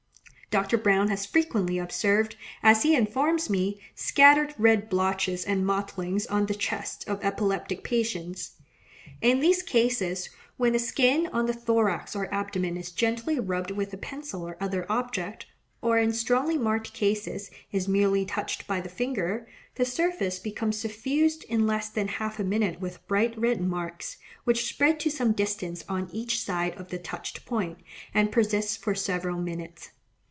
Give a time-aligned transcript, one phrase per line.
[0.51, 0.77] Dr.
[0.77, 6.53] Browne has frequently observed, as he informs me, scattered red blotches and mottlings on the
[6.53, 8.57] chests of epileptic patients.
[9.21, 13.93] In these cases, when the skin on the thorax or abdomen is gently rubbed with
[13.93, 15.45] a pencil or other object,
[15.81, 21.45] or, in strongly marked cases, is merely touched by the finger, the surface becomes suffused
[21.45, 25.85] in less than half a minute with bright red marks, which spread to some distance
[25.87, 27.77] on each side of the touched point,
[28.13, 29.91] and persist for several minutes.